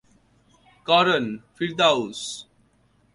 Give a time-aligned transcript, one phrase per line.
[0.85, 1.25] Karan,
[1.55, 2.21] Firdous.